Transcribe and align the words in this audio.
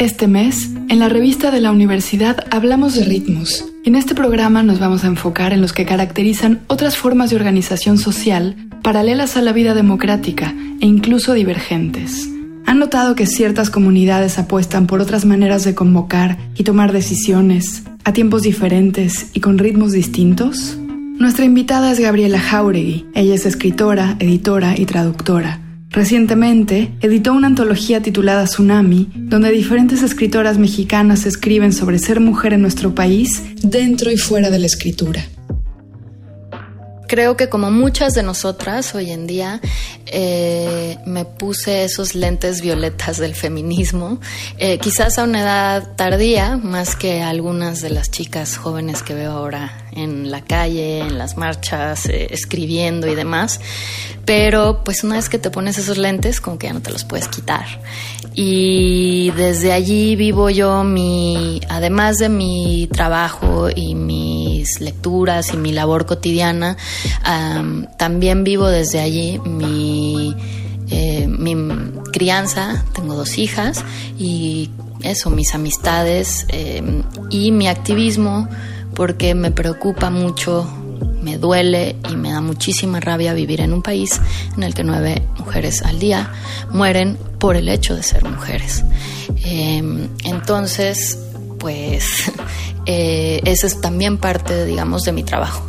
Este 0.00 0.28
mes, 0.28 0.70
en 0.88 0.98
la 0.98 1.10
revista 1.10 1.50
de 1.50 1.60
la 1.60 1.70
universidad 1.70 2.46
hablamos 2.50 2.94
de 2.94 3.04
ritmos. 3.04 3.66
En 3.84 3.94
este 3.94 4.14
programa 4.14 4.62
nos 4.62 4.80
vamos 4.80 5.04
a 5.04 5.08
enfocar 5.08 5.52
en 5.52 5.60
los 5.60 5.74
que 5.74 5.84
caracterizan 5.84 6.62
otras 6.68 6.96
formas 6.96 7.28
de 7.28 7.36
organización 7.36 7.98
social 7.98 8.56
paralelas 8.82 9.36
a 9.36 9.42
la 9.42 9.52
vida 9.52 9.74
democrática 9.74 10.54
e 10.80 10.86
incluso 10.86 11.34
divergentes. 11.34 12.30
¿Han 12.64 12.78
notado 12.78 13.14
que 13.14 13.26
ciertas 13.26 13.68
comunidades 13.68 14.38
apuestan 14.38 14.86
por 14.86 15.02
otras 15.02 15.26
maneras 15.26 15.64
de 15.64 15.74
convocar 15.74 16.38
y 16.56 16.64
tomar 16.64 16.92
decisiones 16.92 17.82
a 18.04 18.14
tiempos 18.14 18.40
diferentes 18.40 19.26
y 19.34 19.40
con 19.40 19.58
ritmos 19.58 19.92
distintos? 19.92 20.78
Nuestra 21.18 21.44
invitada 21.44 21.92
es 21.92 22.00
Gabriela 22.00 22.40
Jauregui. 22.40 23.04
Ella 23.14 23.34
es 23.34 23.44
escritora, 23.44 24.16
editora 24.18 24.78
y 24.78 24.86
traductora. 24.86 25.60
Recientemente 25.90 26.92
editó 27.00 27.32
una 27.32 27.48
antología 27.48 28.00
titulada 28.00 28.44
Tsunami, 28.44 29.10
donde 29.12 29.50
diferentes 29.50 30.02
escritoras 30.02 30.56
mexicanas 30.56 31.26
escriben 31.26 31.72
sobre 31.72 31.98
ser 31.98 32.20
mujer 32.20 32.52
en 32.52 32.62
nuestro 32.62 32.94
país 32.94 33.42
dentro 33.60 34.12
y 34.12 34.16
fuera 34.16 34.50
de 34.50 34.60
la 34.60 34.66
escritura. 34.66 35.24
Creo 37.08 37.36
que 37.36 37.48
como 37.48 37.72
muchas 37.72 38.14
de 38.14 38.22
nosotras 38.22 38.94
hoy 38.94 39.10
en 39.10 39.26
día, 39.26 39.60
eh, 40.06 40.96
me 41.06 41.24
puse 41.24 41.82
esos 41.82 42.14
lentes 42.14 42.60
violetas 42.60 43.18
del 43.18 43.34
feminismo, 43.34 44.20
eh, 44.58 44.78
quizás 44.78 45.18
a 45.18 45.24
una 45.24 45.40
edad 45.40 45.96
tardía, 45.96 46.56
más 46.56 46.94
que 46.94 47.20
algunas 47.20 47.80
de 47.80 47.90
las 47.90 48.12
chicas 48.12 48.56
jóvenes 48.56 49.02
que 49.02 49.14
veo 49.14 49.32
ahora 49.32 49.72
en 49.92 50.30
la 50.30 50.42
calle, 50.42 51.00
en 51.00 51.18
las 51.18 51.36
marchas, 51.36 52.06
eh, 52.06 52.28
escribiendo 52.30 53.06
y 53.06 53.14
demás. 53.14 53.60
Pero 54.24 54.82
pues 54.84 55.02
una 55.02 55.16
vez 55.16 55.28
que 55.28 55.38
te 55.38 55.50
pones 55.50 55.78
esos 55.78 55.98
lentes, 55.98 56.40
como 56.40 56.58
que 56.58 56.68
ya 56.68 56.72
no 56.72 56.80
te 56.80 56.90
los 56.90 57.04
puedes 57.04 57.28
quitar. 57.28 57.66
Y 58.34 59.32
desde 59.32 59.72
allí 59.72 60.14
vivo 60.14 60.50
yo 60.50 60.84
mi, 60.84 61.60
además 61.68 62.18
de 62.18 62.28
mi 62.28 62.88
trabajo 62.92 63.68
y 63.74 63.94
mis 63.94 64.80
lecturas 64.80 65.52
y 65.52 65.56
mi 65.56 65.72
labor 65.72 66.06
cotidiana, 66.06 66.76
también 67.98 68.44
vivo 68.44 68.68
desde 68.68 69.00
allí 69.00 69.40
mi, 69.44 70.36
eh, 70.90 71.26
mi 71.26 71.56
crianza. 72.12 72.84
Tengo 72.94 73.14
dos 73.14 73.36
hijas 73.38 73.84
y 74.18 74.70
eso, 75.02 75.30
mis 75.30 75.54
amistades 75.54 76.46
eh, 76.48 77.02
y 77.30 77.50
mi 77.52 77.68
activismo 77.68 78.48
porque 78.94 79.34
me 79.34 79.50
preocupa 79.50 80.10
mucho, 80.10 80.66
me 81.22 81.38
duele 81.38 81.96
y 82.10 82.16
me 82.16 82.32
da 82.32 82.40
muchísima 82.40 83.00
rabia 83.00 83.34
vivir 83.34 83.60
en 83.60 83.72
un 83.72 83.82
país 83.82 84.20
en 84.56 84.62
el 84.62 84.74
que 84.74 84.84
nueve 84.84 85.22
mujeres 85.38 85.82
al 85.82 85.98
día 85.98 86.32
mueren 86.70 87.18
por 87.38 87.56
el 87.56 87.68
hecho 87.68 87.94
de 87.94 88.02
ser 88.02 88.24
mujeres. 88.24 88.84
Em, 89.44 90.08
entonces, 90.24 91.18
pues, 91.58 92.32
eh, 92.86 93.40
eso 93.44 93.66
es 93.66 93.80
también 93.80 94.18
parte, 94.18 94.64
digamos, 94.64 95.02
de 95.04 95.12
mi 95.12 95.22
trabajo. 95.22 95.64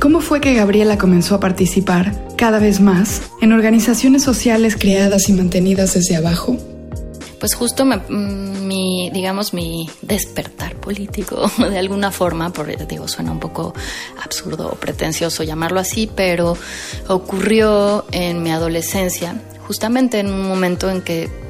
¿Cómo 0.00 0.20
fue 0.20 0.40
que 0.40 0.54
Gabriela 0.54 0.98
comenzó 0.98 1.36
a 1.36 1.40
participar 1.40 2.14
cada 2.36 2.58
vez 2.58 2.80
más 2.80 3.22
en 3.40 3.52
organizaciones 3.52 4.22
sociales 4.22 4.76
creadas 4.78 5.28
y 5.28 5.32
mantenidas 5.32 5.94
desde 5.94 6.16
abajo? 6.16 6.58
Pues 7.40 7.54
justo 7.54 7.84
mm, 7.86 8.53
mi, 8.66 9.10
digamos, 9.10 9.54
mi 9.54 9.88
despertar 10.02 10.76
político, 10.76 11.50
de 11.58 11.78
alguna 11.78 12.10
forma, 12.10 12.52
porque 12.52 12.76
digo, 12.88 13.08
suena 13.08 13.32
un 13.32 13.40
poco 13.40 13.74
absurdo 14.22 14.70
o 14.70 14.74
pretencioso 14.74 15.42
llamarlo 15.42 15.80
así, 15.80 16.10
pero 16.14 16.56
ocurrió 17.08 18.04
en 18.12 18.42
mi 18.42 18.50
adolescencia, 18.50 19.40
justamente 19.66 20.18
en 20.18 20.32
un 20.32 20.48
momento 20.48 20.90
en 20.90 21.02
que 21.02 21.44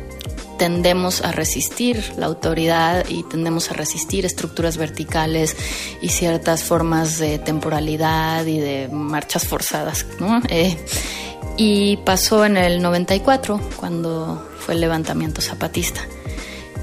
tendemos 0.58 1.22
a 1.22 1.32
resistir 1.32 2.12
la 2.16 2.26
autoridad 2.26 3.04
y 3.08 3.25
tendemos 3.25 3.70
a 3.70 3.75
resistir 3.75 4.25
estructuras 4.25 4.76
verticales 4.76 5.56
y 6.00 6.08
ciertas 6.10 6.62
formas 6.62 7.19
de 7.19 7.38
temporalidad 7.38 8.46
y 8.46 8.60
de 8.60 8.88
marchas 8.88 9.46
forzadas, 9.46 10.06
¿no? 10.20 10.41
Eh, 10.48 10.76
y 11.56 11.98
pasó 11.98 12.44
en 12.44 12.56
el 12.56 12.82
94, 12.82 13.60
cuando 13.76 14.48
fue 14.58 14.75
el 14.75 14.81
levantamiento 14.81 15.41
zapatista. 15.41 16.00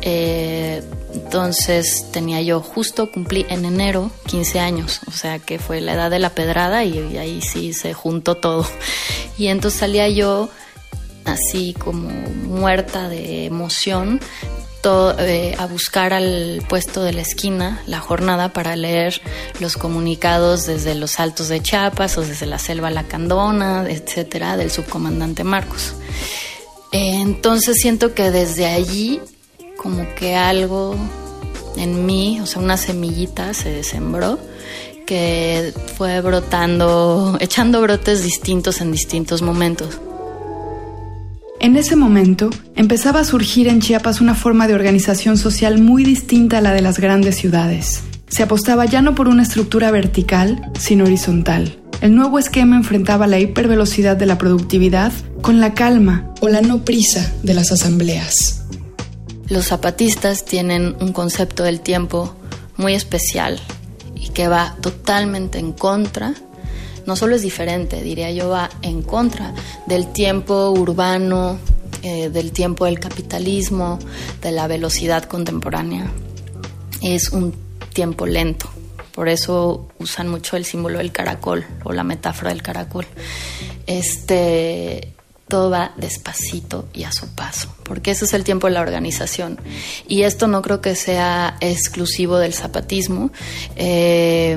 Eh, 0.02 0.84
entonces 1.14 2.08
tenía 2.12 2.42
yo 2.42 2.62
justo, 2.62 3.12
cumplí 3.12 3.46
en 3.50 3.66
enero 3.66 4.12
15 4.28 4.60
años, 4.60 5.02
o 5.08 5.12
sea 5.12 5.40
que 5.40 5.60
fue 5.60 5.82
la 5.82 5.94
edad 5.94 6.10
de 6.10 6.20
la 6.20 6.32
pedrada 6.32 6.84
y, 6.84 7.18
ahí 7.18 7.42
sí 7.42 7.74
se 7.74 7.94
juntó 7.94 8.36
todo. 8.36 8.66
Y 9.38 9.48
entonces 9.48 9.80
salía 9.80 10.08
yo 10.08 10.50
así 11.26 11.74
como 11.74 12.10
muerta 12.10 13.10
de 13.10 13.46
emoción 13.46 14.20
eh, 14.84 15.56
a 15.60 15.68
buscar 15.68 16.12
al 16.12 16.64
puesto 16.68 17.04
de 17.04 17.14
la 17.14 17.22
esquina 17.22 17.82
la 17.86 18.00
jornada 18.00 18.52
para 18.52 18.76
leer 18.76 19.22
los 19.60 19.78
comunicados 19.78 20.66
desde 20.66 20.96
los 20.96 21.20
altos 21.20 21.50
de 21.50 21.62
Chiapas 21.62 22.18
o 22.18 22.22
desde 22.22 22.48
la 22.48 22.58
selva 22.58 22.90
lacandona, 22.90 23.86
etcétera, 23.88 24.58
del 24.58 24.72
subcomandante 24.72 25.44
Marcos. 25.44 25.94
entonces 26.92 27.78
siento 27.80 28.16
que 28.16 28.32
desde 28.32 28.66
allí 28.66 29.22
como 29.82 30.06
que 30.16 30.36
algo 30.36 30.96
en 31.76 32.06
mí, 32.06 32.40
o 32.42 32.46
sea, 32.46 32.62
una 32.62 32.78
semillita 32.78 33.54
se 33.54 33.84
sembró 33.84 34.40
que 35.08 35.74
fue 35.98 36.22
brotando, 36.22 37.38
echando 37.40 37.82
brotes 37.82 38.24
distintos 38.24 38.80
en 38.82 38.92
distintos 38.92 39.42
momentos. 39.42 40.00
En 41.60 41.76
ese 41.76 41.96
momento 41.96 42.50
empezaba 42.76 43.20
a 43.20 43.24
surgir 43.24 43.68
en 43.68 43.82
Chiapas 43.82 44.22
una 44.22 44.36
forma 44.36 44.68
de 44.68 44.76
organización 44.76 45.38
social 45.38 45.80
muy 45.80 46.04
distinta 46.04 46.60
a 46.60 46.62
la 46.62 46.74
de 46.74 46.82
las 46.82 47.00
grandes 47.00 47.36
ciudades. 47.36 48.04
Se 48.28 48.44
apostaba 48.44 48.86
ya 48.86 49.02
no 49.02 49.16
por 49.16 49.28
una 49.28 49.44
estructura 49.44 49.92
vertical, 49.92 50.72
sino 50.80 51.04
horizontal. 51.04 51.78
El 52.02 52.16
nuevo 52.16 52.40
esquema 52.40 52.78
enfrentaba 52.78 53.28
la 53.28 53.40
hipervelocidad 53.40 54.16
de 54.16 54.26
la 54.26 54.38
productividad 54.38 55.12
con 55.42 55.60
la 55.60 55.74
calma 55.74 56.34
o 56.40 56.50
la 56.50 56.62
no 56.62 56.84
prisa 56.84 57.32
de 57.44 57.54
las 57.54 57.72
asambleas. 57.72 58.62
Los 59.52 59.68
zapatistas 59.68 60.46
tienen 60.46 60.96
un 61.02 61.12
concepto 61.12 61.64
del 61.64 61.82
tiempo 61.82 62.34
muy 62.78 62.94
especial 62.94 63.60
y 64.16 64.30
que 64.30 64.48
va 64.48 64.78
totalmente 64.80 65.60
en 65.60 65.74
contra 65.74 66.34
no 67.06 67.18
solo 67.18 67.36
es 67.36 67.42
diferente, 67.42 68.02
diría 68.02 68.32
yo, 68.32 68.48
va 68.48 68.70
en 68.82 69.02
contra 69.02 69.54
del 69.88 70.14
tiempo 70.14 70.70
urbano, 70.70 71.60
eh, 72.02 72.30
del 72.30 72.54
tiempo 72.54 72.86
del 72.86 73.02
capitalismo, 73.02 74.00
de 74.42 74.54
la 74.54 74.68
velocidad 74.68 75.26
contemporánea. 75.26 76.10
Es 77.02 77.32
un 77.32 77.54
tiempo 77.92 78.26
lento. 78.26 78.70
Por 79.14 79.28
eso 79.28 79.90
usan 80.00 80.30
mucho 80.30 80.56
el 80.56 80.64
símbolo 80.64 81.00
del 81.00 81.12
caracol 81.12 81.66
o 81.84 81.92
la 81.92 82.06
metáfora 82.06 82.52
del 82.52 82.62
caracol. 82.62 83.06
Este, 83.86 85.14
todo 85.52 85.70
va 85.70 85.92
despacito 85.98 86.88
y 86.94 87.04
a 87.04 87.12
su 87.12 87.28
paso, 87.28 87.68
porque 87.84 88.12
ese 88.12 88.24
es 88.24 88.34
el 88.34 88.46
tiempo 88.46 88.68
de 88.68 88.74
la 88.74 88.80
organización. 88.80 89.60
Y 90.08 90.24
esto 90.24 90.48
no 90.48 90.62
creo 90.62 90.80
que 90.80 90.96
sea 90.96 91.58
exclusivo 91.60 92.38
del 92.38 92.54
zapatismo. 92.54 93.32
Eh, 93.76 94.54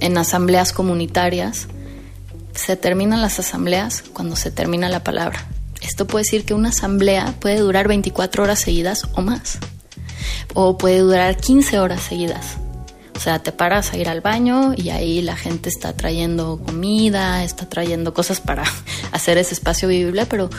en 0.00 0.18
asambleas 0.18 0.72
comunitarias 0.72 1.68
se 2.56 2.74
terminan 2.74 3.22
las 3.22 3.38
asambleas 3.38 4.02
cuando 4.12 4.34
se 4.34 4.50
termina 4.50 4.88
la 4.88 5.04
palabra. 5.04 5.46
Esto 5.80 6.08
puede 6.08 6.24
decir 6.24 6.44
que 6.44 6.54
una 6.54 6.70
asamblea 6.70 7.32
puede 7.38 7.60
durar 7.60 7.86
24 7.86 8.42
horas 8.42 8.58
seguidas 8.58 9.06
o 9.14 9.22
más. 9.22 9.58
O 10.54 10.76
puede 10.76 10.98
durar 10.98 11.36
15 11.36 11.78
horas 11.78 12.02
seguidas. 12.02 12.56
O 13.16 13.20
sea, 13.20 13.38
te 13.38 13.50
paras 13.50 13.92
a 13.92 13.96
ir 13.96 14.08
al 14.08 14.20
baño 14.20 14.74
y 14.76 14.90
ahí 14.90 15.22
la 15.22 15.36
gente 15.36 15.68
está 15.68 15.94
trayendo 15.94 16.60
comida, 16.64 17.42
está 17.44 17.68
trayendo 17.68 18.12
cosas 18.12 18.40
para 18.40 18.64
hacer 19.12 19.38
ese 19.38 19.54
espacio 19.54 19.88
vivible, 19.88 20.26
pero 20.26 20.50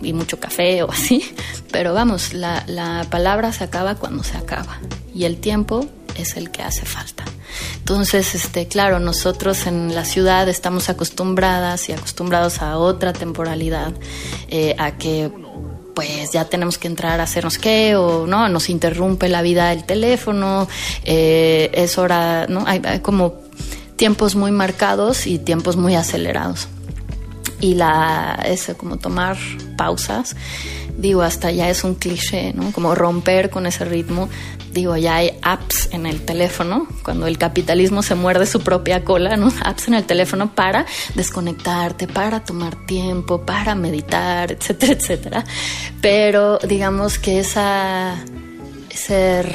y 0.00 0.12
mucho 0.12 0.38
café 0.38 0.82
o 0.82 0.90
así. 0.92 1.24
Pero 1.72 1.94
vamos, 1.94 2.32
la, 2.32 2.64
la 2.66 3.06
palabra 3.10 3.52
se 3.52 3.64
acaba 3.64 3.96
cuando 3.96 4.22
se 4.22 4.36
acaba 4.36 4.78
y 5.14 5.24
el 5.24 5.38
tiempo 5.38 5.86
es 6.16 6.36
el 6.36 6.50
que 6.50 6.62
hace 6.62 6.84
falta. 6.84 7.24
Entonces, 7.78 8.34
este, 8.34 8.68
claro, 8.68 9.00
nosotros 9.00 9.66
en 9.66 9.94
la 9.94 10.04
ciudad 10.04 10.48
estamos 10.48 10.88
acostumbradas 10.88 11.88
y 11.88 11.92
acostumbrados 11.92 12.60
a 12.60 12.76
otra 12.78 13.12
temporalidad, 13.12 13.92
eh, 14.48 14.74
a 14.78 14.92
que 14.98 15.30
pues 15.98 16.30
ya 16.30 16.44
tenemos 16.44 16.78
que 16.78 16.86
entrar 16.86 17.18
a 17.18 17.24
hacernos 17.24 17.58
qué 17.58 17.96
o 17.96 18.24
no, 18.28 18.48
nos 18.48 18.70
interrumpe 18.70 19.28
la 19.28 19.42
vida 19.42 19.72
el 19.72 19.82
teléfono, 19.82 20.68
eh, 21.02 21.72
es 21.74 21.98
hora, 21.98 22.46
¿no? 22.48 22.62
Hay, 22.68 23.00
como 23.02 23.34
tiempos 23.96 24.36
muy 24.36 24.52
marcados 24.52 25.26
y 25.26 25.40
tiempos 25.40 25.76
muy 25.76 25.96
acelerados. 25.96 26.68
Y 27.60 27.74
la, 27.74 28.40
ese 28.44 28.76
como 28.76 28.98
tomar 28.98 29.36
pausas 29.76 30.36
digo, 30.98 31.22
hasta 31.22 31.50
ya 31.50 31.70
es 31.70 31.84
un 31.84 31.94
cliché, 31.94 32.52
¿no? 32.52 32.72
Como 32.72 32.94
romper 32.94 33.48
con 33.48 33.66
ese 33.66 33.84
ritmo. 33.84 34.28
Digo, 34.72 34.96
ya 34.96 35.16
hay 35.16 35.38
apps 35.42 35.88
en 35.92 36.06
el 36.06 36.20
teléfono, 36.20 36.86
cuando 37.02 37.26
el 37.26 37.38
capitalismo 37.38 38.02
se 38.02 38.14
muerde 38.14 38.44
su 38.44 38.60
propia 38.60 39.04
cola, 39.04 39.36
¿no? 39.36 39.50
Apps 39.64 39.88
en 39.88 39.94
el 39.94 40.04
teléfono 40.04 40.54
para 40.54 40.84
desconectarte, 41.14 42.06
para 42.06 42.44
tomar 42.44 42.86
tiempo, 42.86 43.46
para 43.46 43.74
meditar, 43.74 44.52
etcétera, 44.52 44.92
etcétera. 44.92 45.44
Pero 46.02 46.58
digamos 46.58 47.18
que 47.18 47.38
esa 47.38 48.16
ser 48.90 49.48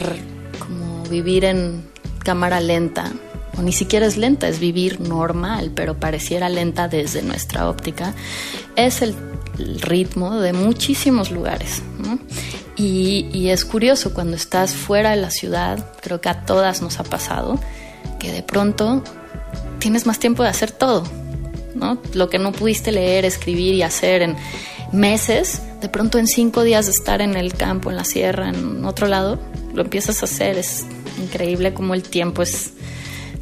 como 0.58 1.04
vivir 1.04 1.44
en 1.44 1.86
cámara 2.24 2.62
lenta, 2.62 3.12
o 3.58 3.62
ni 3.62 3.72
siquiera 3.72 4.06
es 4.06 4.18
lenta, 4.18 4.48
es 4.48 4.60
vivir 4.60 5.00
normal, 5.00 5.72
pero 5.76 6.00
pareciera 6.00 6.50
lenta 6.50 6.88
desde 6.88 7.22
nuestra 7.22 7.70
óptica, 7.70 8.14
es 8.76 9.02
el, 9.02 9.16
ritmo 9.82 10.40
de 10.40 10.52
muchísimos 10.52 11.30
lugares. 11.30 11.84
Y, 12.76 13.50
es 13.50 13.66
curioso, 13.66 14.12
cuando 14.12 14.36
estás 14.36 14.74
fuera 14.74 15.12
de 15.12 15.18
la 15.18 15.30
ciudad, 15.30 15.92
creo 16.02 16.22
que 16.22 16.30
a 16.30 16.44
todas 16.44 16.82
nos 16.82 17.00
ha 17.00 17.04
pasado, 17.04 17.60
que 18.20 18.32
de 18.32 18.42
pronto 18.42 19.04
tienes 19.78 20.08
más 20.08 20.18
tiempo 20.18 20.42
de 20.42 20.50
hacer 20.50 20.72
todo. 20.72 21.04
¿no? 21.76 22.00
Lo 22.14 22.32
que 22.32 22.40
no 22.40 22.52
pudiste 22.52 22.92
leer, 22.92 23.26
escribir 23.26 23.76
y 23.76 23.84
hacer 23.84 24.24
en 24.24 24.36
meses, 24.92 25.62
de 25.82 25.90
pronto 25.90 26.18
en 26.18 26.26
cinco 26.26 26.64
días 26.64 26.88
de 26.88 26.94
estar 26.94 27.22
en 27.22 27.36
el 27.36 27.54
campo, 27.54 27.92
en 27.92 27.98
la 27.98 28.06
sierra, 28.06 28.50
en 28.50 28.84
otro 28.86 29.06
lado, 29.06 29.40
lo 29.76 29.84
empiezas 29.84 30.24
a 30.24 30.26
hacer. 30.26 30.58
Es 30.58 30.84
increíble 31.22 31.76
cómo 31.76 31.94
el 31.94 32.02
tiempo 32.02 32.42
es 32.42 32.74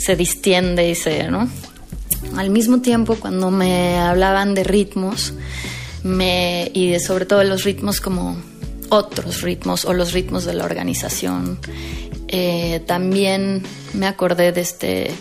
se 0.01 0.15
distiende 0.15 0.89
y 0.89 0.95
se, 0.95 1.27
¿no? 1.30 1.48
Al 2.36 2.50
mismo 2.50 2.81
tiempo, 2.81 3.15
cuando 3.15 3.51
me 3.51 4.00
hablaban 4.00 4.56
de 4.56 4.63
ritmos, 4.63 5.33
me, 6.03 6.71
y 6.74 6.89
de, 6.89 7.00
sobre 7.00 7.25
todo 7.25 7.44
los 7.44 7.63
ritmos 7.63 8.01
como 8.01 8.38
otros 8.89 9.42
ritmos 9.42 9.86
o 9.86 9.94
los 9.94 10.12
ritmos 10.12 10.45
de 10.45 10.53
la 10.53 10.65
organización, 10.65 11.59
eh, 12.27 12.81
también 12.88 13.63
me 13.94 14.07
acordé 14.07 14.51
de, 14.51 14.62
este, 14.62 15.12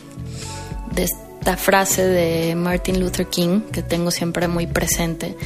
de 0.94 1.02
esta 1.04 1.56
frase 1.56 2.06
de 2.06 2.54
Martin 2.54 3.00
Luther 3.00 3.26
King 3.26 3.60
que 3.72 3.82
tengo 3.82 4.10
siempre 4.10 4.48
muy 4.48 4.66
presente, 4.66 5.36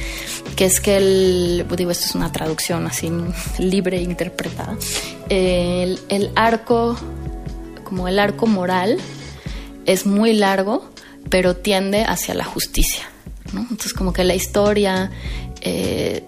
que 0.55 0.65
es 0.65 0.79
que 0.79 0.97
el, 0.97 1.65
digo, 1.75 1.91
esto 1.91 2.05
es 2.05 2.15
una 2.15 2.31
traducción 2.31 2.87
así 2.87 3.11
libre 3.57 3.97
e 3.97 4.01
interpretada, 4.01 4.77
el, 5.29 5.99
el 6.09 6.31
arco, 6.35 6.95
como 7.83 8.07
el 8.07 8.19
arco 8.19 8.47
moral, 8.47 8.97
es 9.85 10.05
muy 10.05 10.33
largo, 10.33 10.89
pero 11.29 11.55
tiende 11.55 12.03
hacia 12.03 12.33
la 12.33 12.45
justicia. 12.45 13.03
Entonces 13.53 13.93
como 13.93 14.11
que 14.13 14.23
la 14.23 14.35
historia, 14.35 15.11
eh, 15.61 16.23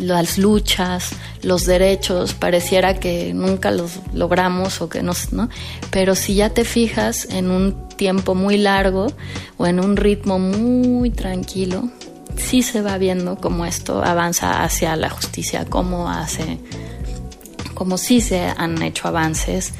las 0.00 0.38
luchas, 0.38 1.10
los 1.42 1.64
derechos, 1.64 2.34
pareciera 2.34 3.00
que 3.00 3.32
nunca 3.34 3.70
los 3.70 4.00
logramos 4.12 4.80
o 4.80 4.88
que 4.88 5.02
no, 5.02 5.12
¿no? 5.32 5.48
Pero 5.90 6.14
si 6.14 6.34
ya 6.34 6.50
te 6.50 6.64
fijas 6.64 7.26
en 7.30 7.50
un 7.50 7.88
tiempo 7.96 8.34
muy 8.34 8.58
largo 8.58 9.08
o 9.56 9.66
en 9.66 9.80
un 9.80 9.96
ritmo 9.96 10.38
muy 10.38 11.10
tranquilo, 11.10 11.90
sí 12.36 12.62
se 12.62 12.82
va 12.82 12.98
viendo 12.98 13.36
cómo 13.36 13.64
esto 13.66 14.02
avanza 14.02 14.62
hacia 14.62 14.94
la 14.96 15.10
justicia, 15.10 15.64
cómo 15.68 16.08
hace, 16.08 16.58
como 17.74 17.98
sí 17.98 18.20
se 18.20 18.40
han 18.40 18.80
hecho 18.82 19.08
avances. 19.08 19.72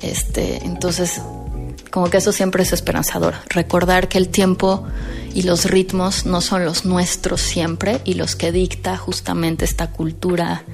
Este, 0.00 0.64
entonces 0.64 1.20
como 1.94 2.10
que 2.10 2.16
eso 2.16 2.32
siempre 2.32 2.64
es 2.64 2.72
esperanzador, 2.72 3.34
recordar 3.50 4.08
que 4.08 4.18
el 4.18 4.28
tiempo 4.28 4.84
y 5.32 5.42
los 5.42 5.66
ritmos 5.66 6.26
no 6.26 6.40
son 6.40 6.64
los 6.64 6.84
nuestros 6.84 7.40
siempre 7.40 8.00
y 8.04 8.14
los 8.14 8.34
que 8.34 8.50
dicta 8.50 8.96
justamente 8.96 9.64
esta 9.64 9.92
cultura 9.92 10.64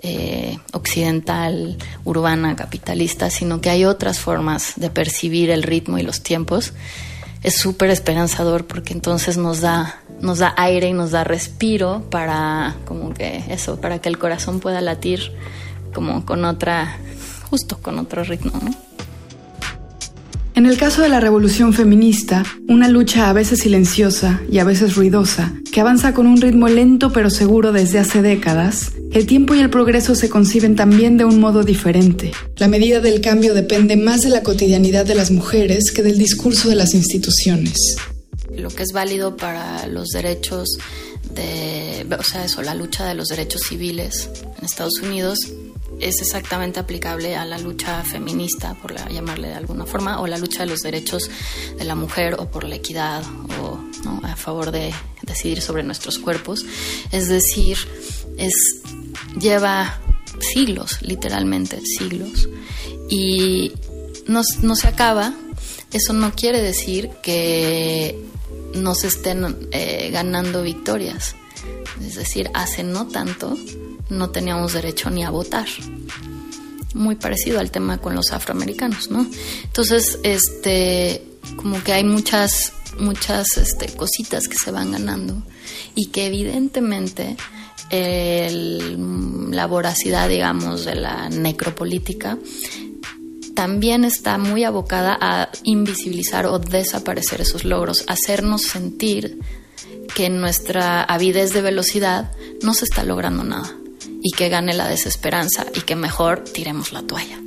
eh, 0.00 0.58
occidental, 0.72 1.76
urbana, 2.04 2.56
capitalista, 2.56 3.28
sino 3.28 3.60
que 3.60 3.68
hay 3.68 3.84
otras 3.84 4.20
formas 4.20 4.72
de 4.76 4.88
percibir 4.88 5.50
el 5.50 5.64
ritmo 5.64 5.98
y 5.98 6.02
los 6.02 6.22
tiempos. 6.22 6.72
Es 7.42 7.58
súper 7.58 7.90
esperanzador 7.90 8.66
porque 8.66 8.94
entonces 8.94 9.36
nos 9.36 9.60
da, 9.60 10.00
nos 10.22 10.38
da 10.38 10.54
aire 10.56 10.88
y 10.88 10.94
nos 10.94 11.10
da 11.10 11.24
respiro 11.24 12.06
para 12.08 12.74
como 12.86 13.12
que 13.12 13.44
eso, 13.50 13.82
para 13.82 13.98
que 13.98 14.08
el 14.08 14.16
corazón 14.16 14.60
pueda 14.60 14.80
latir 14.80 15.30
como 15.92 16.24
con 16.24 16.42
otra, 16.46 16.96
justo 17.50 17.76
con 17.82 17.98
otro 17.98 18.24
ritmo, 18.24 18.58
¿no? 18.64 18.93
En 20.56 20.66
el 20.66 20.78
caso 20.78 21.02
de 21.02 21.08
la 21.08 21.18
revolución 21.18 21.72
feminista, 21.72 22.44
una 22.68 22.86
lucha 22.86 23.28
a 23.28 23.32
veces 23.32 23.58
silenciosa 23.58 24.40
y 24.48 24.60
a 24.60 24.64
veces 24.64 24.94
ruidosa, 24.94 25.52
que 25.72 25.80
avanza 25.80 26.14
con 26.14 26.28
un 26.28 26.40
ritmo 26.40 26.68
lento 26.68 27.12
pero 27.12 27.28
seguro 27.28 27.72
desde 27.72 27.98
hace 27.98 28.22
décadas, 28.22 28.92
el 29.12 29.26
tiempo 29.26 29.56
y 29.56 29.60
el 29.60 29.68
progreso 29.68 30.14
se 30.14 30.28
conciben 30.28 30.76
también 30.76 31.16
de 31.16 31.24
un 31.24 31.40
modo 31.40 31.64
diferente. 31.64 32.30
La 32.56 32.68
medida 32.68 33.00
del 33.00 33.20
cambio 33.20 33.52
depende 33.52 33.96
más 33.96 34.22
de 34.22 34.28
la 34.28 34.44
cotidianidad 34.44 35.04
de 35.04 35.16
las 35.16 35.32
mujeres 35.32 35.90
que 35.90 36.04
del 36.04 36.18
discurso 36.18 36.68
de 36.68 36.76
las 36.76 36.94
instituciones. 36.94 37.96
Lo 38.56 38.70
que 38.70 38.84
es 38.84 38.92
válido 38.92 39.36
para 39.36 39.88
los 39.88 40.10
derechos 40.10 40.78
de, 41.34 42.06
o 42.16 42.22
sea, 42.22 42.44
eso, 42.44 42.62
la 42.62 42.76
lucha 42.76 43.04
de 43.06 43.14
los 43.14 43.26
derechos 43.26 43.62
civiles 43.62 44.30
en 44.56 44.64
Estados 44.64 45.00
Unidos 45.02 45.36
es 46.00 46.20
exactamente 46.20 46.80
aplicable 46.80 47.36
a 47.36 47.44
la 47.44 47.58
lucha 47.58 48.02
feminista, 48.02 48.74
por 48.74 48.94
llamarle 49.10 49.48
de 49.48 49.54
alguna 49.54 49.86
forma, 49.86 50.20
o 50.20 50.26
la 50.26 50.38
lucha 50.38 50.60
de 50.60 50.66
los 50.66 50.80
derechos 50.80 51.30
de 51.76 51.84
la 51.84 51.94
mujer 51.94 52.36
o 52.38 52.50
por 52.50 52.64
la 52.64 52.76
equidad 52.76 53.22
o 53.60 53.78
a 54.22 54.36
favor 54.36 54.70
de 54.70 54.92
decidir 55.22 55.60
sobre 55.60 55.82
nuestros 55.82 56.18
cuerpos. 56.18 56.64
Es 57.10 57.28
decir, 57.28 57.78
es, 58.36 58.52
lleva 59.38 60.00
siglos, 60.40 61.00
literalmente 61.02 61.80
siglos, 61.84 62.48
y 63.08 63.72
no, 64.26 64.42
se 64.42 64.88
acaba. 64.88 65.34
Eso 65.92 66.12
no 66.12 66.32
quiere 66.34 66.60
decir 66.60 67.10
que 67.22 68.18
no 68.74 68.94
se 68.94 69.08
estén 69.08 69.68
eh, 69.70 70.10
ganando 70.12 70.62
victorias. 70.62 71.36
Es 72.04 72.16
decir, 72.16 72.50
hace 72.54 72.82
no 72.82 73.06
tanto 73.06 73.56
no 74.08 74.30
teníamos 74.30 74.72
derecho 74.72 75.10
ni 75.10 75.24
a 75.24 75.30
votar. 75.30 75.66
Muy 76.94 77.16
parecido 77.16 77.58
al 77.58 77.70
tema 77.70 77.98
con 77.98 78.14
los 78.14 78.32
afroamericanos, 78.32 79.10
¿no? 79.10 79.26
Entonces, 79.64 80.18
este, 80.22 81.22
como 81.56 81.82
que 81.82 81.92
hay 81.92 82.04
muchas, 82.04 82.72
muchas 82.98 83.56
este, 83.56 83.88
cositas 83.94 84.48
que 84.48 84.56
se 84.56 84.70
van 84.70 84.92
ganando 84.92 85.42
y 85.94 86.06
que 86.06 86.26
evidentemente 86.26 87.36
la 87.90 89.66
voracidad, 89.66 90.28
digamos, 90.28 90.84
de 90.84 90.96
la 90.96 91.28
necropolítica 91.28 92.38
también 93.54 94.04
está 94.04 94.36
muy 94.36 94.64
abocada 94.64 95.16
a 95.20 95.48
invisibilizar 95.62 96.46
o 96.46 96.58
desaparecer 96.58 97.40
esos 97.40 97.64
logros, 97.64 98.04
hacernos 98.08 98.62
sentir 98.62 99.38
que 100.16 100.26
en 100.26 100.40
nuestra 100.40 101.04
avidez 101.04 101.52
de 101.52 101.62
velocidad 101.62 102.32
no 102.62 102.74
se 102.74 102.84
está 102.84 103.04
logrando 103.04 103.44
nada 103.44 103.76
y 104.24 104.32
que 104.32 104.48
gane 104.48 104.72
la 104.72 104.88
desesperanza 104.88 105.66
y 105.74 105.82
que 105.82 105.96
mejor 105.96 106.42
tiremos 106.44 106.92
la 106.92 107.02
toalla. 107.02 107.38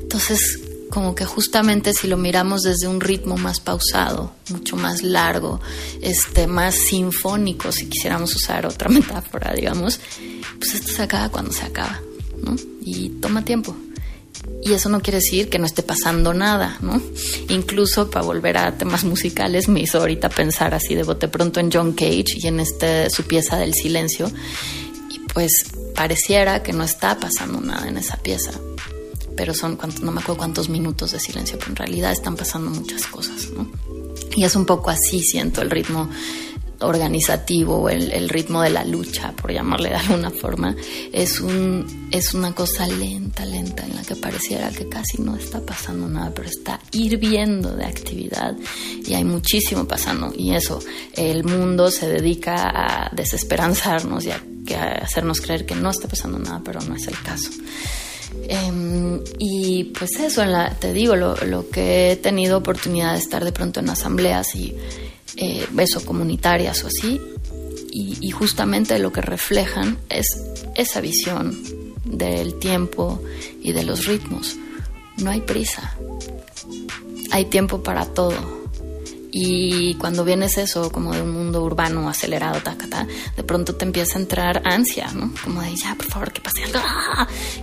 Entonces, 0.00 0.60
como 0.88 1.16
que 1.16 1.24
justamente 1.24 1.92
si 1.94 2.06
lo 2.06 2.16
miramos 2.16 2.62
desde 2.62 2.86
un 2.86 3.00
ritmo 3.00 3.36
más 3.36 3.58
pausado, 3.58 4.32
mucho 4.50 4.76
más 4.76 5.02
largo, 5.02 5.60
este, 6.00 6.46
más 6.46 6.76
sinfónico, 6.76 7.72
si 7.72 7.86
quisiéramos 7.86 8.36
usar 8.36 8.66
otra 8.66 8.88
metáfora, 8.90 9.52
digamos, 9.52 9.98
pues 10.58 10.74
esto 10.74 10.92
se 10.92 11.02
acaba 11.02 11.28
cuando 11.28 11.50
se 11.50 11.64
acaba, 11.64 12.00
¿no? 12.40 12.54
Y 12.84 13.08
toma 13.20 13.44
tiempo. 13.44 13.74
Y 14.62 14.74
eso 14.74 14.88
no 14.90 15.00
quiere 15.00 15.18
decir 15.18 15.48
que 15.48 15.58
no 15.58 15.66
esté 15.66 15.82
pasando 15.82 16.32
nada, 16.34 16.78
¿no? 16.82 17.02
Incluso 17.48 18.10
para 18.10 18.24
volver 18.24 18.58
a 18.58 18.78
temas 18.78 19.02
musicales 19.02 19.68
me 19.68 19.80
hizo 19.80 19.98
ahorita 19.98 20.28
pensar 20.28 20.72
así 20.72 20.94
de 20.94 21.02
bote 21.02 21.26
pronto 21.26 21.58
en 21.58 21.72
John 21.72 21.94
Cage 21.94 22.36
y 22.36 22.46
en 22.46 22.60
este 22.60 23.10
su 23.10 23.24
pieza 23.24 23.56
del 23.56 23.74
silencio. 23.74 24.30
Y 25.10 25.18
pues 25.32 25.64
pareciera 26.02 26.64
que 26.64 26.72
no 26.72 26.82
está 26.82 27.16
pasando 27.20 27.60
nada 27.60 27.86
en 27.86 27.96
esa 27.96 28.16
pieza, 28.16 28.50
pero 29.36 29.54
son, 29.54 29.78
no 30.02 30.10
me 30.10 30.20
acuerdo 30.20 30.38
cuántos 30.38 30.68
minutos 30.68 31.12
de 31.12 31.20
silencio, 31.20 31.56
pero 31.60 31.70
en 31.70 31.76
realidad 31.76 32.10
están 32.10 32.34
pasando 32.34 32.72
muchas 32.72 33.06
cosas, 33.06 33.50
¿no? 33.50 33.70
Y 34.34 34.42
es 34.42 34.56
un 34.56 34.66
poco 34.66 34.90
así, 34.90 35.20
siento 35.22 35.62
el 35.62 35.70
ritmo 35.70 36.10
organizativo, 36.80 37.88
el, 37.88 38.10
el 38.10 38.28
ritmo 38.28 38.62
de 38.62 38.70
la 38.70 38.84
lucha, 38.84 39.30
por 39.30 39.52
llamarle 39.52 39.90
de 39.90 39.94
alguna 39.94 40.32
forma, 40.32 40.74
es, 41.12 41.40
un, 41.40 42.08
es 42.10 42.34
una 42.34 42.52
cosa 42.52 42.88
lenta, 42.88 43.44
lenta, 43.44 43.86
en 43.86 43.94
la 43.94 44.02
que 44.02 44.16
pareciera 44.16 44.70
que 44.70 44.88
casi 44.88 45.22
no 45.22 45.36
está 45.36 45.60
pasando 45.60 46.08
nada, 46.08 46.32
pero 46.34 46.48
está 46.48 46.80
hirviendo 46.90 47.76
de 47.76 47.84
actividad 47.84 48.56
y 49.06 49.14
hay 49.14 49.22
muchísimo 49.22 49.86
pasando. 49.86 50.32
Y 50.36 50.52
eso, 50.52 50.80
el 51.14 51.44
mundo 51.44 51.92
se 51.92 52.08
dedica 52.08 52.72
a 52.74 53.10
desesperanzarnos 53.14 54.24
y 54.24 54.32
a 54.32 54.42
que 54.66 54.76
hacernos 54.76 55.40
creer 55.40 55.66
que 55.66 55.74
no 55.74 55.90
está 55.90 56.08
pasando 56.08 56.38
nada, 56.38 56.60
pero 56.64 56.80
no 56.80 56.94
es 56.94 57.06
el 57.06 57.18
caso. 57.20 57.50
Em, 58.48 59.20
y 59.38 59.84
pues 59.84 60.18
eso, 60.18 60.44
la, 60.44 60.70
te 60.70 60.92
digo, 60.92 61.16
lo, 61.16 61.36
lo, 61.44 61.68
que 61.68 62.12
he 62.12 62.16
tenido 62.16 62.58
oportunidad 62.58 63.12
de 63.12 63.18
estar 63.18 63.44
de 63.44 63.52
pronto 63.52 63.80
en 63.80 63.90
asambleas 63.90 64.54
y 64.54 64.74
eh, 65.36 65.66
eso, 65.78 66.04
comunitarias 66.04 66.84
o 66.84 66.86
así, 66.86 67.20
y, 67.94 68.30
justamente 68.30 68.98
lo 68.98 69.12
que 69.12 69.20
reflejan 69.20 69.98
es 70.08 70.26
esa 70.74 71.02
visión 71.02 71.54
del 72.04 72.54
tiempo 72.58 73.22
y 73.62 73.72
de 73.72 73.84
los 73.84 74.06
ritmos. 74.06 74.56
No 75.18 75.30
hay 75.30 75.42
prisa, 75.42 75.94
hay 77.30 77.44
tiempo 77.46 77.82
para 77.82 78.06
todo. 78.06 78.61
Y 79.34 79.94
cuando 79.94 80.24
vienes 80.24 80.58
eso, 80.58 80.92
como 80.92 81.14
de 81.14 81.22
un 81.22 81.32
mundo 81.32 81.64
urbano 81.64 82.06
acelerado, 82.08 82.60
de 83.34 83.42
pronto 83.42 83.74
te 83.74 83.86
empieza 83.86 84.18
a 84.18 84.20
entrar 84.20 84.62
ansia, 84.66 85.10
¿no? 85.14 85.32
Como 85.42 85.62
de 85.62 85.74
ya, 85.74 85.94
por 85.94 86.06
favor, 86.06 86.32
que 86.32 86.42
pase 86.42 86.64
algo. 86.64 86.78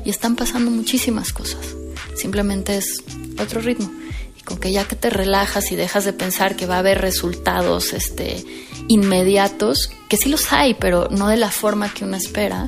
Y 0.03 0.09
están 0.09 0.35
pasando 0.35 0.71
muchísimas 0.71 1.31
cosas. 1.31 1.75
Simplemente 2.15 2.77
es 2.77 3.03
otro 3.39 3.61
ritmo. 3.61 3.91
Y 4.35 4.41
con 4.41 4.57
que 4.57 4.71
ya 4.71 4.87
que 4.87 4.95
te 4.95 5.11
relajas 5.11 5.71
y 5.71 5.75
dejas 5.75 6.05
de 6.05 6.13
pensar 6.13 6.55
que 6.55 6.65
va 6.65 6.77
a 6.77 6.79
haber 6.79 6.99
resultados 7.01 7.93
este, 7.93 8.43
inmediatos, 8.87 9.91
que 10.09 10.17
sí 10.17 10.29
los 10.29 10.51
hay, 10.51 10.73
pero 10.73 11.07
no 11.11 11.27
de 11.27 11.37
la 11.37 11.51
forma 11.51 11.93
que 11.93 12.03
uno 12.03 12.17
espera, 12.17 12.67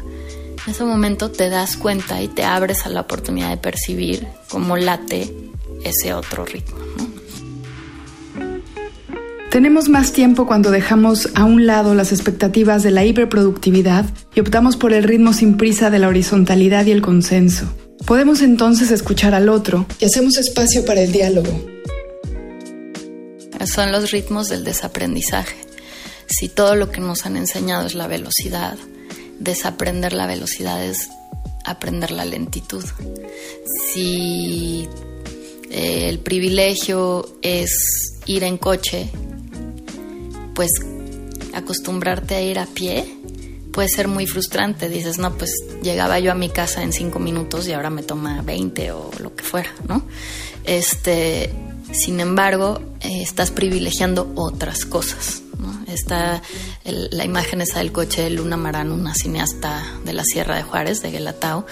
en 0.67 0.73
ese 0.73 0.83
momento 0.83 1.31
te 1.31 1.49
das 1.49 1.75
cuenta 1.75 2.21
y 2.21 2.27
te 2.27 2.43
abres 2.43 2.85
a 2.85 2.89
la 2.89 3.01
oportunidad 3.01 3.49
de 3.49 3.57
percibir 3.57 4.27
cómo 4.47 4.77
late 4.77 5.33
ese 5.83 6.13
otro 6.13 6.45
ritmo. 6.45 6.77
Tenemos 9.51 9.89
más 9.89 10.13
tiempo 10.13 10.47
cuando 10.47 10.71
dejamos 10.71 11.27
a 11.35 11.43
un 11.43 11.67
lado 11.67 11.93
las 11.93 12.13
expectativas 12.13 12.83
de 12.83 12.91
la 12.91 13.03
hiperproductividad 13.03 14.05
y 14.33 14.39
optamos 14.39 14.77
por 14.77 14.93
el 14.93 15.03
ritmo 15.03 15.33
sin 15.33 15.57
prisa 15.57 15.89
de 15.89 15.99
la 15.99 16.07
horizontalidad 16.07 16.85
y 16.85 16.91
el 16.91 17.01
consenso. 17.01 17.65
Podemos 18.05 18.41
entonces 18.41 18.91
escuchar 18.91 19.33
al 19.33 19.49
otro 19.49 19.85
y 19.99 20.05
hacemos 20.05 20.37
espacio 20.37 20.85
para 20.85 21.01
el 21.01 21.11
diálogo. 21.11 21.49
Son 23.65 23.91
los 23.91 24.11
ritmos 24.11 24.47
del 24.47 24.63
desaprendizaje. 24.63 25.57
Si 26.27 26.47
todo 26.47 26.77
lo 26.77 26.89
que 26.89 27.01
nos 27.01 27.25
han 27.25 27.35
enseñado 27.35 27.85
es 27.85 27.93
la 27.93 28.07
velocidad, 28.07 28.77
desaprender 29.37 30.13
la 30.13 30.27
velocidad 30.27 30.81
es 30.81 31.09
aprender 31.65 32.11
la 32.11 32.23
lentitud. 32.23 32.85
Si 33.91 34.87
eh, 35.69 36.07
el 36.07 36.19
privilegio 36.19 37.27
es 37.41 38.13
ir 38.27 38.45
en 38.45 38.57
coche, 38.57 39.09
pues 40.53 40.71
acostumbrarte 41.53 42.35
a 42.35 42.41
ir 42.41 42.59
a 42.59 42.65
pie 42.65 43.17
puede 43.71 43.89
ser 43.89 44.07
muy 44.07 44.27
frustrante. 44.27 44.89
Dices, 44.89 45.17
no, 45.17 45.37
pues 45.37 45.51
llegaba 45.81 46.19
yo 46.19 46.31
a 46.31 46.35
mi 46.35 46.49
casa 46.49 46.83
en 46.83 46.93
cinco 46.93 47.19
minutos 47.19 47.67
y 47.67 47.73
ahora 47.73 47.89
me 47.89 48.03
toma 48.03 48.41
20 48.41 48.91
o 48.91 49.11
lo 49.19 49.35
que 49.35 49.43
fuera, 49.43 49.73
¿no? 49.87 50.03
Este, 50.63 51.51
sin 51.91 52.19
embargo, 52.19 52.81
eh, 53.01 53.21
estás 53.21 53.51
privilegiando 53.51 54.31
otras 54.35 54.85
cosas. 54.85 55.40
Está 55.91 56.41
la 56.83 57.25
imagen 57.25 57.61
esa 57.61 57.79
del 57.79 57.91
coche 57.91 58.23
de 58.23 58.29
Luna 58.29 58.57
Marán, 58.57 58.91
una 58.91 59.13
cineasta 59.13 59.83
de 60.05 60.13
la 60.13 60.23
Sierra 60.23 60.55
de 60.55 60.63
Juárez, 60.63 61.01
de 61.01 61.11
Guelatao, 61.11 61.65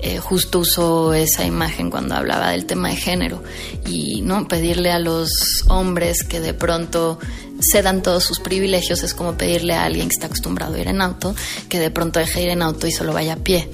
eh, 0.00 0.18
justo 0.18 0.60
usó 0.60 1.14
esa 1.14 1.44
imagen 1.44 1.90
cuando 1.90 2.14
hablaba 2.14 2.50
del 2.50 2.66
tema 2.66 2.90
de 2.90 2.96
género. 2.96 3.42
Y 3.86 4.22
no 4.22 4.46
pedirle 4.48 4.92
a 4.92 4.98
los 4.98 5.64
hombres 5.68 6.22
que 6.22 6.40
de 6.40 6.54
pronto 6.54 7.18
cedan 7.60 8.02
todos 8.02 8.24
sus 8.24 8.40
privilegios 8.40 9.02
es 9.02 9.14
como 9.14 9.36
pedirle 9.36 9.74
a 9.74 9.84
alguien 9.84 10.08
que 10.08 10.14
está 10.14 10.26
acostumbrado 10.26 10.74
a 10.74 10.78
ir 10.78 10.88
en 10.88 11.00
auto 11.00 11.34
que 11.68 11.78
de 11.78 11.90
pronto 11.90 12.18
deje 12.18 12.40
de 12.40 12.46
ir 12.46 12.50
en 12.50 12.62
auto 12.62 12.86
y 12.86 12.92
solo 12.92 13.12
vaya 13.12 13.34
a 13.34 13.36
pie. 13.36 13.68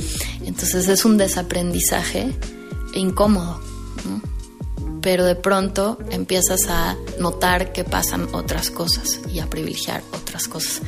Entonces 0.45 0.88
es 0.88 1.04
un 1.04 1.16
desaprendizaje 1.16 2.33
incómodo 2.95 3.69
pero 5.02 5.25
de 5.25 5.35
pronto 5.35 5.99
empiezas 6.11 6.69
a 6.69 6.97
notar 7.19 7.73
que 7.73 7.85
pasan 7.85 8.28
otras 8.33 8.71
cosas 8.71 9.21
y 9.33 9.38
a 9.38 9.47
privilegiar 9.47 10.02
otras 10.12 10.49
cosas. 10.49 10.83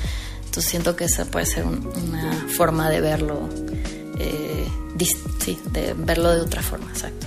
Entonces 0.44 0.70
siento 0.70 0.96
que 0.96 1.04
esa 1.04 1.24
puede 1.24 1.46
ser 1.46 1.64
una 1.64 2.32
forma 2.48 2.90
de 2.90 3.00
verlo, 3.00 3.48
eh, 4.18 4.66
sí, 5.42 5.58
de 5.72 5.94
verlo 5.96 6.34
de 6.34 6.42
otra 6.42 6.62
forma, 6.62 6.90
exacto. 6.90 7.26